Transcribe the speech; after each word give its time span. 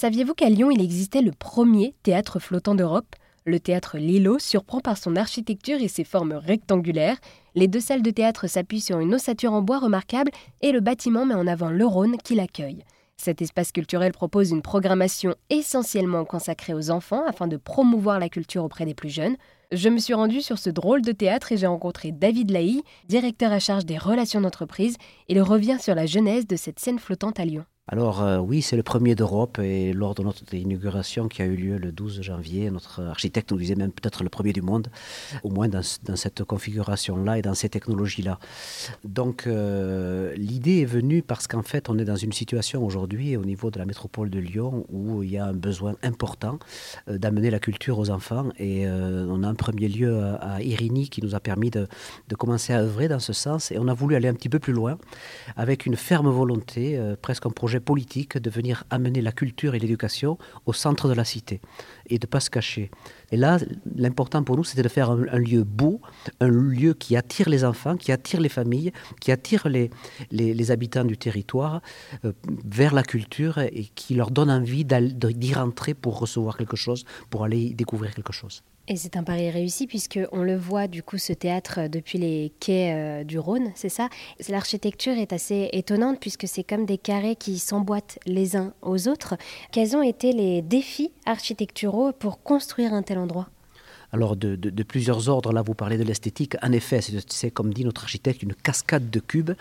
Saviez-vous 0.00 0.32
qu'à 0.32 0.48
Lyon, 0.48 0.70
il 0.70 0.80
existait 0.80 1.20
le 1.20 1.30
premier 1.30 1.94
théâtre 2.02 2.38
flottant 2.38 2.74
d'Europe? 2.74 3.16
Le 3.44 3.60
théâtre 3.60 3.98
Lilo 3.98 4.38
surprend 4.38 4.80
par 4.80 4.96
son 4.96 5.14
architecture 5.14 5.78
et 5.78 5.88
ses 5.88 6.04
formes 6.04 6.32
rectangulaires. 6.32 7.18
Les 7.54 7.68
deux 7.68 7.80
salles 7.80 8.00
de 8.00 8.10
théâtre 8.10 8.46
s'appuient 8.46 8.80
sur 8.80 8.98
une 8.98 9.14
ossature 9.14 9.52
en 9.52 9.60
bois 9.60 9.78
remarquable 9.78 10.30
et 10.62 10.72
le 10.72 10.80
bâtiment 10.80 11.26
met 11.26 11.34
en 11.34 11.46
avant 11.46 11.68
le 11.68 11.84
Rhône 11.84 12.16
qui 12.16 12.34
l'accueille. 12.34 12.82
Cet 13.18 13.42
espace 13.42 13.72
culturel 13.72 14.12
propose 14.12 14.52
une 14.52 14.62
programmation 14.62 15.34
essentiellement 15.50 16.24
consacrée 16.24 16.72
aux 16.72 16.90
enfants 16.90 17.26
afin 17.26 17.46
de 17.46 17.58
promouvoir 17.58 18.18
la 18.18 18.30
culture 18.30 18.64
auprès 18.64 18.86
des 18.86 18.94
plus 18.94 19.10
jeunes. 19.10 19.36
Je 19.70 19.90
me 19.90 19.98
suis 19.98 20.14
rendue 20.14 20.40
sur 20.40 20.56
ce 20.56 20.70
drôle 20.70 21.02
de 21.02 21.12
théâtre 21.12 21.52
et 21.52 21.58
j'ai 21.58 21.66
rencontré 21.66 22.10
David 22.10 22.52
Laï, 22.52 22.80
directeur 23.06 23.52
à 23.52 23.58
charge 23.58 23.84
des 23.84 23.98
relations 23.98 24.40
d'entreprise. 24.40 24.96
Il 25.28 25.42
revient 25.42 25.76
sur 25.78 25.94
la 25.94 26.06
genèse 26.06 26.46
de 26.46 26.56
cette 26.56 26.80
scène 26.80 26.98
flottante 26.98 27.38
à 27.38 27.44
Lyon. 27.44 27.66
Alors 27.92 28.22
euh, 28.22 28.38
oui, 28.38 28.62
c'est 28.62 28.76
le 28.76 28.84
premier 28.84 29.16
d'Europe 29.16 29.58
et 29.58 29.92
lors 29.92 30.14
de 30.14 30.22
notre 30.22 30.54
inauguration 30.54 31.26
qui 31.26 31.42
a 31.42 31.44
eu 31.46 31.56
lieu 31.56 31.76
le 31.76 31.90
12 31.90 32.22
janvier, 32.22 32.70
notre 32.70 33.02
architecte 33.02 33.50
nous 33.50 33.58
disait 33.58 33.74
même 33.74 33.90
peut-être 33.90 34.22
le 34.22 34.28
premier 34.28 34.52
du 34.52 34.62
monde, 34.62 34.86
au 35.42 35.50
moins 35.50 35.68
dans, 35.68 35.82
cette 35.82 36.44
configuration-là 36.44 37.38
et 37.38 37.42
dans 37.42 37.54
ces 37.54 37.68
technologies-là. 37.68 38.38
Donc 39.02 39.48
euh, 39.48 40.32
l'idée 40.36 40.82
est 40.82 40.84
venue 40.84 41.22
parce 41.22 41.48
qu'en 41.48 41.64
fait 41.64 41.88
on 41.88 41.98
est 41.98 42.04
dans 42.04 42.14
une 42.14 42.32
situation 42.32 42.86
aujourd'hui 42.86 43.36
au 43.36 43.44
niveau 43.44 43.72
de 43.72 43.80
la 43.80 43.86
métropole 43.86 44.30
de 44.30 44.38
Lyon 44.38 44.86
où 44.88 45.24
il 45.24 45.32
y 45.32 45.38
a 45.38 45.46
un 45.46 45.52
besoin 45.52 45.96
important 46.04 46.60
euh, 47.08 47.18
d'amener 47.18 47.50
la 47.50 47.58
culture 47.58 47.98
aux 47.98 48.10
enfants 48.10 48.50
et 48.60 48.86
on 48.88 49.42
a 49.42 49.48
un 49.48 49.54
premier 49.54 49.88
lieu 49.88 50.22
à, 50.40 50.62
Irini 50.62 51.08
qui 51.08 51.22
nous 51.22 51.34
a 51.34 51.40
permis 51.40 51.70
de, 51.70 51.88
de, 52.28 52.34
commencer 52.36 52.72
à 52.72 52.82
œuvrer 52.82 53.08
dans 53.08 53.18
ce 53.18 53.32
sens 53.32 53.72
et 53.72 53.78
on 53.78 53.88
a 53.88 53.94
voulu 53.94 54.14
aller 54.14 54.28
un 54.28 54.34
petit 54.34 54.48
peu 54.48 54.60
plus 54.60 54.72
loin 54.72 54.96
avec 55.56 55.86
une 55.86 55.96
ferme 55.96 56.28
volonté, 56.28 57.00
presque 57.20 57.46
un 57.46 57.50
projet 57.50 57.79
politique 57.80 58.38
de 58.38 58.50
venir 58.50 58.84
amener 58.90 59.20
la 59.20 59.32
culture 59.32 59.74
et 59.74 59.78
l'éducation 59.78 60.38
au 60.66 60.72
centre 60.72 61.08
de 61.08 61.14
la 61.14 61.24
cité 61.24 61.60
et 62.06 62.18
de 62.18 62.26
ne 62.26 62.30
pas 62.30 62.40
se 62.40 62.50
cacher. 62.50 62.90
Et 63.30 63.36
là, 63.36 63.58
l'important 63.96 64.42
pour 64.42 64.56
nous, 64.56 64.64
c'était 64.64 64.82
de 64.82 64.88
faire 64.88 65.10
un, 65.10 65.38
lieu 65.38 65.64
beau, 65.64 66.00
un 66.40 66.48
lieu 66.48 66.94
qui 66.94 67.16
attire 67.16 67.48
les 67.48 67.64
enfants, 67.64 67.96
qui 67.96 68.12
attire 68.12 68.40
les 68.40 68.48
familles, 68.48 68.92
qui 69.20 69.32
attire 69.32 69.68
les, 69.68 69.90
les, 70.30 70.70
habitants 70.70 71.04
du 71.04 71.16
territoire 71.16 71.80
euh, 72.24 72.32
vers 72.64 72.94
la 72.94 73.02
culture 73.02 73.58
et 73.58 73.90
qui 73.94 74.14
leur 74.14 74.30
donne 74.30 74.50
envie 74.50 74.84
d'y 74.84 75.54
rentrer 75.54 75.94
pour 75.94 76.18
recevoir 76.18 76.56
quelque 76.56 76.76
chose, 76.76 77.04
pour 77.30 77.44
aller 77.44 77.74
découvrir 77.74 78.14
quelque 78.14 78.32
chose. 78.32 78.62
Et 78.92 78.96
c'est 78.96 79.16
un 79.16 79.22
pari 79.22 79.50
réussi 79.50 79.86
puisque 79.86 80.18
on 80.32 80.42
le 80.42 80.56
voit 80.56 80.88
du 80.88 81.04
coup 81.04 81.16
ce 81.16 81.32
théâtre 81.32 81.78
euh, 81.78 81.88
depuis 81.88 82.18
les 82.18 82.52
quais 82.58 82.92
euh, 82.92 83.22
du 83.22 83.38
Rhône, 83.38 83.70
c'est 83.76 83.88
ça? 83.88 84.08
L'architecture 84.48 85.12
est 85.12 85.32
assez 85.32 85.68
étonnante 85.72 86.18
puisque 86.18 86.48
c'est 86.48 86.64
comme 86.64 86.86
des 86.86 86.98
carrés 86.98 87.36
qui 87.36 87.60
s'emboîtent 87.60 88.18
les 88.26 88.56
uns 88.56 88.74
aux 88.82 89.06
autres. 89.06 89.36
Quels 89.70 89.96
ont 89.96 90.02
été 90.02 90.32
les 90.32 90.60
défis 90.60 91.12
architecturaux 91.24 92.10
pour 92.10 92.42
construire 92.42 92.92
un 92.92 93.04
tel 93.04 93.18
endroit? 93.18 93.46
Alors 94.12 94.36
de, 94.36 94.82
plusieurs 94.82 95.28
ordres, 95.28 95.52
là 95.52 95.62
vous 95.62 95.74
parlez 95.74 95.96
de 95.96 96.02
l'esthétique, 96.02 96.56
en 96.62 96.72
effet 96.72 97.00
c'est 97.28 97.50
comme 97.50 97.72
dit 97.72 97.84
notre 97.84 98.02
architecte 98.02 98.42
une 98.42 98.54
cascade 98.54 99.10
de 99.10 99.20
cubes, 99.20 99.52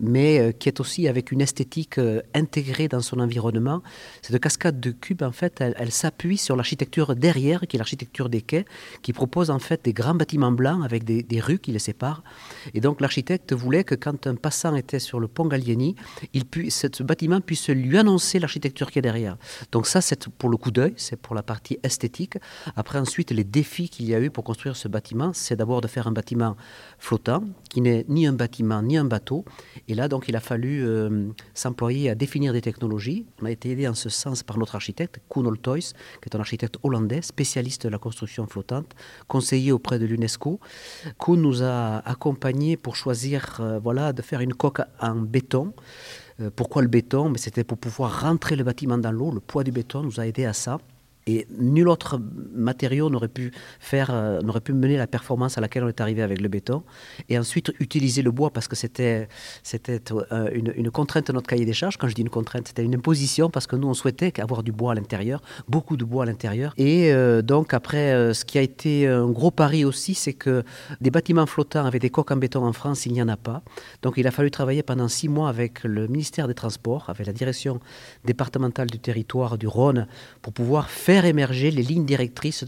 mais 0.00 0.40
euh, 0.40 0.52
qui 0.52 0.68
est 0.68 0.80
aussi 0.80 1.06
avec 1.06 1.30
une 1.30 1.40
esthétique 1.40 1.98
euh, 1.98 2.20
intégrée 2.34 2.88
dans 2.88 3.00
son 3.00 3.20
environnement. 3.20 3.82
Cette 4.22 4.40
cascade 4.40 4.80
de 4.80 4.90
cubes 4.90 5.22
en 5.22 5.32
fait 5.32 5.60
elle, 5.60 5.92
s'appuie 5.92 6.38
sur 6.38 6.56
l'architecture 6.56 7.14
derrière 7.14 7.60
qui 7.62 7.76
est 7.76 7.78
l'architecture 7.78 8.28
des 8.28 8.42
quais, 8.42 8.64
qui 9.02 9.12
propose 9.12 9.50
en 9.50 9.58
fait 9.58 9.84
des 9.84 9.92
grands 9.92 10.14
bâtiments 10.14 10.52
blancs 10.52 10.84
avec 10.84 11.04
des, 11.04 11.40
rues 11.40 11.58
qui 11.58 11.72
les 11.72 11.78
séparent. 11.78 12.22
Et 12.74 12.80
donc 12.80 13.00
l'architecte 13.00 13.52
voulait 13.52 13.84
que 13.84 13.94
quand 13.94 14.26
un 14.26 14.34
passant 14.34 14.74
était 14.76 14.98
sur 14.98 15.18
le 15.18 15.28
pont 15.28 15.46
Gallieni, 15.46 15.96
il 16.32 16.44
puisse, 16.44 16.86
ce 16.92 17.02
bâtiment 17.02 17.40
puisse 17.40 17.68
lui 17.68 17.98
annoncer 17.98 18.38
l'architecture 18.38 18.90
qui 18.90 18.98
est 18.98 19.02
derrière. 19.02 19.36
Donc 19.70 19.86
ça 19.86 20.00
c'est 20.00 20.28
pour 20.28 20.48
le 20.48 20.56
coup 20.56 20.70
d'œil, 20.70 20.94
c'est 20.96 21.16
pour 21.16 21.34
la 21.34 21.42
partie 21.42 21.78
esthétique. 21.82 22.34
Après 22.76 22.98
ensuite 22.98 23.30
les 23.30 23.44
défis 23.44 23.91
qu'il 23.92 24.06
y 24.06 24.14
a 24.14 24.20
eu 24.20 24.30
pour 24.30 24.42
construire 24.42 24.74
ce 24.74 24.88
bâtiment, 24.88 25.32
c'est 25.34 25.54
d'abord 25.54 25.82
de 25.82 25.86
faire 25.86 26.08
un 26.08 26.12
bâtiment 26.12 26.56
flottant, 26.98 27.44
qui 27.70 27.80
n'est 27.82 28.04
ni 28.08 28.26
un 28.26 28.32
bâtiment 28.32 28.82
ni 28.82 28.96
un 28.96 29.04
bateau. 29.04 29.44
Et 29.86 29.94
là, 29.94 30.08
donc, 30.08 30.28
il 30.28 30.34
a 30.34 30.40
fallu 30.40 30.82
euh, 30.82 31.28
s'employer 31.54 32.10
à 32.10 32.14
définir 32.14 32.52
des 32.52 32.62
technologies. 32.62 33.26
On 33.40 33.46
a 33.46 33.50
été 33.50 33.70
aidé 33.70 33.86
en 33.86 33.94
ce 33.94 34.08
sens 34.08 34.42
par 34.42 34.58
notre 34.58 34.74
architecte, 34.74 35.20
Koen 35.28 35.46
Oltoys, 35.46 35.92
qui 36.20 36.28
est 36.28 36.34
un 36.34 36.40
architecte 36.40 36.78
hollandais, 36.82 37.22
spécialiste 37.22 37.84
de 37.84 37.90
la 37.90 37.98
construction 37.98 38.46
flottante, 38.46 38.94
conseiller 39.28 39.72
auprès 39.72 39.98
de 39.98 40.06
l'UNESCO. 40.06 40.58
Koen 41.18 41.42
nous 41.42 41.62
a 41.62 41.98
accompagnés 41.98 42.76
pour 42.76 42.96
choisir 42.96 43.58
euh, 43.60 43.78
voilà, 43.78 44.12
de 44.12 44.22
faire 44.22 44.40
une 44.40 44.54
coque 44.54 44.80
en 45.00 45.16
béton. 45.16 45.74
Euh, 46.40 46.50
pourquoi 46.54 46.80
le 46.80 46.88
béton? 46.88 47.28
Mais 47.28 47.38
C'était 47.38 47.64
pour 47.64 47.76
pouvoir 47.76 48.22
rentrer 48.22 48.56
le 48.56 48.64
bâtiment 48.64 48.96
dans 48.96 49.12
l'eau. 49.12 49.30
Le 49.30 49.40
poids 49.40 49.64
du 49.64 49.70
béton 49.70 50.02
nous 50.02 50.18
a 50.18 50.26
aidé 50.26 50.46
à 50.46 50.54
ça. 50.54 50.78
Et 51.26 51.46
nul 51.56 51.88
autre 51.88 52.20
matériau 52.52 53.08
n'aurait 53.08 53.28
pu 53.28 53.52
faire, 53.78 54.10
euh, 54.12 54.40
n'aurait 54.40 54.60
pu 54.60 54.72
mener 54.72 54.96
la 54.96 55.06
performance 55.06 55.56
à 55.56 55.60
laquelle 55.60 55.84
on 55.84 55.88
est 55.88 56.00
arrivé 56.00 56.22
avec 56.22 56.40
le 56.40 56.48
béton. 56.48 56.82
Et 57.28 57.38
ensuite 57.38 57.72
utiliser 57.78 58.22
le 58.22 58.32
bois 58.32 58.50
parce 58.50 58.66
que 58.66 58.74
c'était, 58.74 59.28
c'était 59.62 60.00
euh, 60.10 60.50
une, 60.52 60.90
contrainte 60.90 61.28
de 61.28 61.32
notre 61.32 61.46
cahier 61.46 61.64
des 61.64 61.72
charges. 61.72 61.96
Quand 61.96 62.08
je 62.08 62.14
dis 62.14 62.22
une 62.22 62.30
contrainte, 62.30 62.68
c'était 62.68 62.84
une 62.84 62.96
imposition 62.96 63.50
parce 63.50 63.66
que 63.66 63.76
nous 63.76 63.88
on 63.88 63.94
souhaitait 63.94 64.40
avoir 64.40 64.62
du 64.62 64.72
bois 64.72 64.92
à 64.92 64.94
l'intérieur, 64.94 65.42
beaucoup 65.68 65.96
de 65.96 66.04
bois 66.04 66.24
à 66.24 66.26
l'intérieur. 66.26 66.74
Et 66.76 67.12
euh, 67.12 67.40
donc 67.40 67.72
après, 67.72 68.34
ce 68.34 68.44
qui 68.44 68.58
a 68.58 68.62
été 68.62 69.06
un 69.06 69.30
gros 69.30 69.52
pari 69.52 69.84
aussi, 69.84 70.14
c'est 70.14 70.32
que 70.32 70.64
des 71.00 71.10
bâtiments 71.10 71.46
flottants 71.46 71.86
avec 71.86 72.02
des 72.02 72.10
coques 72.10 72.32
en 72.32 72.36
béton 72.36 72.66
en 72.66 72.72
France, 72.72 73.06
il 73.06 73.12
n'y 73.12 73.22
en 73.22 73.28
a 73.28 73.36
pas. 73.36 73.62
Donc 74.02 74.14
il 74.16 74.26
a 74.26 74.32
fallu 74.32 74.50
travailler 74.50 74.82
pendant 74.82 75.08
six 75.08 75.28
mois 75.28 75.48
avec 75.48 75.84
le 75.84 76.08
ministère 76.08 76.48
des 76.48 76.54
Transports, 76.54 77.04
avec 77.08 77.26
la 77.26 77.32
direction 77.32 77.80
départementale 78.24 78.88
du 78.88 78.98
territoire 78.98 79.56
du 79.56 79.68
Rhône, 79.68 80.06
pour 80.42 80.52
pouvoir 80.52 80.90
faire 80.90 81.11
faire 81.12 81.26
émerger 81.26 81.70
les 81.70 81.82
lignes 81.82 82.06
directrices 82.06 82.64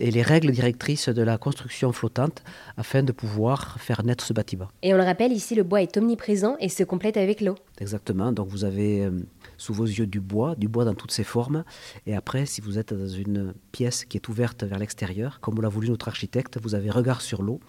et 0.00 0.10
les 0.10 0.20
règles 0.20 0.50
directrices 0.50 1.08
de 1.08 1.22
la 1.22 1.38
construction 1.38 1.92
flottante 1.92 2.42
afin 2.76 3.02
de 3.02 3.10
pouvoir 3.10 3.80
faire 3.80 4.04
naître 4.04 4.22
ce 4.22 4.34
bâtiment. 4.34 4.68
Et 4.82 4.92
on 4.92 4.98
le 4.98 5.02
rappelle, 5.02 5.32
ici 5.32 5.54
le 5.54 5.62
bois 5.62 5.80
est 5.80 5.96
omniprésent 5.96 6.56
et 6.60 6.68
se 6.68 6.84
complète 6.84 7.16
avec 7.16 7.40
l'eau. 7.40 7.54
Exactement, 7.78 8.32
donc 8.32 8.48
vous 8.48 8.64
avez 8.64 9.06
euh, 9.06 9.12
sous 9.56 9.72
vos 9.72 9.86
yeux 9.86 10.06
du 10.06 10.20
bois, 10.20 10.54
du 10.56 10.68
bois 10.68 10.84
dans 10.84 10.92
toutes 10.92 11.12
ses 11.12 11.24
formes. 11.24 11.64
Et 12.06 12.14
après, 12.14 12.44
si 12.44 12.60
vous 12.60 12.78
êtes 12.78 12.92
dans 12.92 13.08
une 13.08 13.54
pièce 13.72 14.04
qui 14.04 14.18
est 14.18 14.28
ouverte 14.28 14.62
vers 14.62 14.78
l'extérieur, 14.78 15.40
comme 15.40 15.62
l'a 15.62 15.70
voulu 15.70 15.88
notre 15.88 16.08
architecte, 16.08 16.58
vous 16.62 16.74
avez 16.74 16.90
regard 16.90 17.22
sur 17.22 17.42
l'eau. 17.42 17.60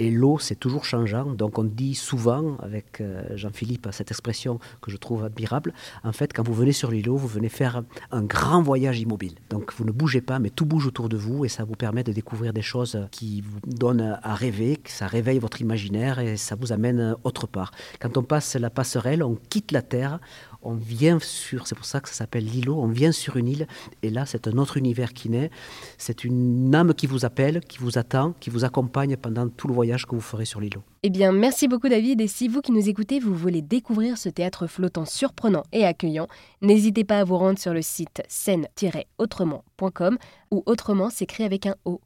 Et 0.00 0.12
l'eau, 0.12 0.38
c'est 0.38 0.54
toujours 0.54 0.84
changeant. 0.84 1.24
Donc 1.34 1.58
on 1.58 1.64
dit 1.64 1.96
souvent, 1.96 2.56
avec 2.60 3.00
euh, 3.00 3.24
Jean-Philippe, 3.34 3.88
cette 3.90 4.10
expression 4.12 4.60
que 4.80 4.92
je 4.92 4.96
trouve 4.96 5.24
admirable, 5.24 5.74
en 6.04 6.12
fait, 6.12 6.32
quand 6.32 6.46
vous 6.46 6.54
venez 6.54 6.72
sur 6.72 6.90
l'îlot, 6.90 7.16
vous 7.16 7.26
venez 7.26 7.48
faire 7.48 7.82
un 8.12 8.22
grand 8.22 8.62
voyage 8.62 9.00
immobile. 9.00 9.34
Donc 9.50 9.72
vous 9.76 9.84
ne 9.84 9.92
bougez 9.92 10.20
pas, 10.20 10.38
mais 10.38 10.50
tout 10.50 10.66
bouge 10.66 10.86
autour 10.86 11.08
de 11.08 11.16
vous 11.16 11.44
et 11.44 11.48
ça 11.48 11.64
vous 11.64 11.74
permet 11.74 12.04
de 12.04 12.12
découvrir 12.12 12.52
des 12.52 12.62
choses 12.62 13.06
qui 13.10 13.40
vous 13.40 13.58
donnent 13.66 14.18
à 14.22 14.34
rêver, 14.34 14.76
que 14.76 14.90
ça 14.90 15.06
réveille 15.06 15.38
votre 15.38 15.60
imaginaire 15.60 16.18
et 16.18 16.36
ça 16.36 16.54
vous 16.54 16.72
amène 16.72 17.16
autre 17.24 17.46
part. 17.46 17.72
Quand 18.00 18.16
on 18.16 18.22
passe 18.22 18.56
la 18.56 18.70
passerelle, 18.70 19.22
on 19.22 19.36
quitte 19.36 19.72
la 19.72 19.82
Terre, 19.82 20.20
on 20.62 20.74
vient 20.74 21.18
sur, 21.20 21.66
c'est 21.66 21.74
pour 21.74 21.84
ça 21.86 22.00
que 22.00 22.08
ça 22.08 22.14
s'appelle 22.14 22.44
l'îlot, 22.44 22.76
on 22.76 22.88
vient 22.88 23.12
sur 23.12 23.36
une 23.36 23.48
île, 23.48 23.66
et 24.02 24.10
là 24.10 24.26
c'est 24.26 24.48
un 24.48 24.58
autre 24.58 24.76
univers 24.76 25.12
qui 25.12 25.30
naît, 25.30 25.50
c'est 25.96 26.24
une 26.24 26.74
âme 26.74 26.94
qui 26.94 27.06
vous 27.06 27.24
appelle, 27.24 27.60
qui 27.60 27.78
vous 27.78 27.96
attend, 27.96 28.34
qui 28.40 28.50
vous 28.50 28.64
accompagne 28.64 29.16
pendant 29.16 29.48
tout 29.48 29.68
le 29.68 29.74
voyage 29.74 30.06
que 30.06 30.14
vous 30.14 30.20
ferez 30.20 30.44
sur 30.44 30.60
l'îlot. 30.60 30.82
Eh 31.04 31.10
bien, 31.10 31.30
merci 31.30 31.68
beaucoup 31.68 31.88
David, 31.88 32.20
et 32.20 32.26
si 32.26 32.48
vous 32.48 32.60
qui 32.60 32.72
nous 32.72 32.88
écoutez, 32.88 33.20
vous 33.20 33.32
voulez 33.32 33.62
découvrir 33.62 34.18
ce 34.18 34.28
théâtre 34.28 34.66
flottant 34.66 35.04
surprenant 35.04 35.62
et 35.70 35.84
accueillant, 35.84 36.26
n'hésitez 36.60 37.04
pas 37.04 37.20
à 37.20 37.24
vous 37.24 37.38
rendre 37.38 37.58
sur 37.60 37.72
le 37.72 37.82
site 37.82 38.20
scène-autrement.com, 38.26 40.18
ou 40.50 40.64
autrement 40.66 41.08
s'écrit 41.08 41.44
avec 41.44 41.66
un 41.66 41.76
O. 41.84 42.00